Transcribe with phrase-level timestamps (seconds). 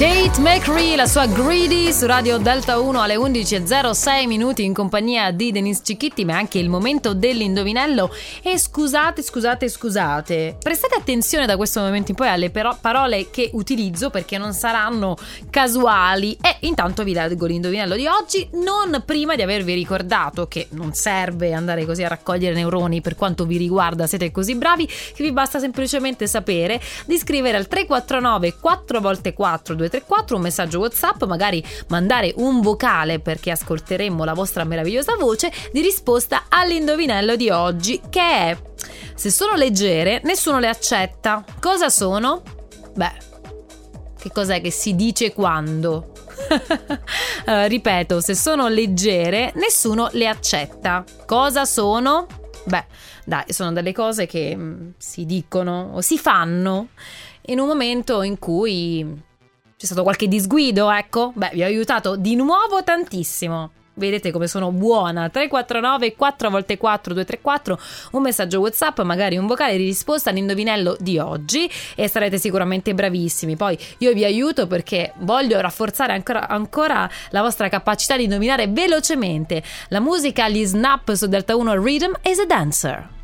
[0.00, 5.52] Tate McCree, la sua Greedy su Radio Delta 1 alle 11.06 minuti in compagnia di
[5.52, 8.10] Denise Cicchitti, ma è anche il momento dell'indovinello.
[8.42, 13.50] E scusate, scusate, scusate, prestate attenzione da questo momento in poi alle però- parole che
[13.52, 15.18] utilizzo perché non saranno
[15.50, 16.34] casuali.
[16.40, 21.52] E intanto vi leggo l'indovinello di oggi, non prima di avervi ricordato che non serve
[21.52, 25.58] andare così a raccogliere neuroni per quanto vi riguarda, siete così bravi che vi basta
[25.58, 32.32] semplicemente sapere di scrivere al 349 4 x 4 234 un messaggio WhatsApp, magari mandare
[32.36, 38.56] un vocale perché ascolteremo la vostra meravigliosa voce di risposta all'indovinello di oggi che è
[39.14, 41.44] se sono leggere nessuno le accetta.
[41.60, 42.42] Cosa sono?
[42.94, 43.12] Beh,
[44.18, 46.12] che cos'è che si dice quando?
[46.48, 51.04] uh, ripeto, se sono leggere nessuno le accetta.
[51.26, 52.26] Cosa sono?
[52.64, 52.84] Beh,
[53.24, 56.88] dai, sono delle cose che mh, mm, si dicono o si fanno
[57.46, 59.22] in un momento in cui
[59.80, 61.32] c'è stato qualche disguido, ecco?
[61.34, 63.70] Beh, vi ho aiutato di nuovo tantissimo.
[63.94, 65.30] Vedete come sono buona.
[65.30, 67.80] 349 4 x 4 234
[68.12, 71.66] un messaggio whatsapp magari un vocale di risposta all'indovinello di oggi.
[71.94, 73.56] E sarete sicuramente bravissimi.
[73.56, 79.62] Poi io vi aiuto perché voglio rafforzare ancora, ancora la vostra capacità di indovinare velocemente.
[79.88, 83.19] La musica gli snap su Delta 1 Rhythm is a dancer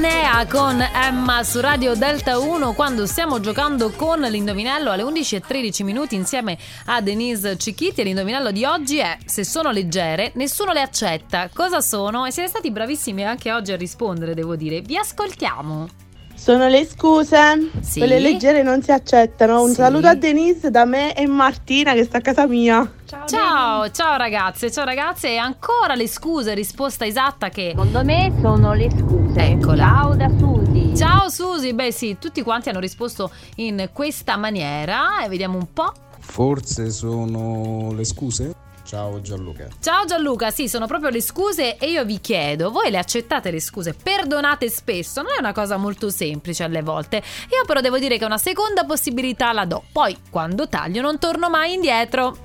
[0.00, 6.14] Apnea con Emma su Radio Delta 1 quando stiamo giocando con l'indovinello alle 11.13 minuti
[6.14, 6.56] insieme
[6.86, 11.50] a Denise Cicchitti e l'indovinello di oggi è se sono leggere nessuno le accetta.
[11.52, 12.24] Cosa sono?
[12.24, 14.80] E siete stati bravissimi anche oggi a rispondere devo dire.
[14.80, 16.09] Vi ascoltiamo.
[16.40, 17.98] Sono le scuse, sì.
[17.98, 19.60] quelle leggere non si accettano.
[19.60, 19.74] Un sì.
[19.74, 22.90] saluto a Denise da me e Martina che sta a casa mia.
[23.04, 25.28] Ciao, ciao, ciao, ragazze, ciao ragazze.
[25.28, 27.72] E ancora le scuse, risposta esatta che...
[27.72, 29.38] Secondo me sono le scuse.
[29.38, 29.84] Eccola.
[29.84, 30.96] Ciao da Susi.
[30.96, 35.92] Ciao Susi, beh sì, tutti quanti hanno risposto in questa maniera e vediamo un po'.
[36.20, 38.54] Forse sono le scuse?
[38.90, 39.68] Ciao Gianluca.
[39.80, 43.60] Ciao Gianluca, sì, sono proprio le scuse e io vi chiedo, voi le accettate le
[43.60, 43.94] scuse?
[43.94, 47.18] Perdonate spesso, non è una cosa molto semplice alle volte.
[47.18, 49.84] Io però devo dire che una seconda possibilità la do.
[49.92, 52.36] Poi, quando taglio non torno mai indietro.